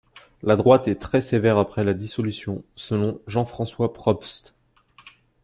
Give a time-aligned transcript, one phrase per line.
[0.41, 4.55] La droite est très sévère après la dissolution, selon Jean-François Probst.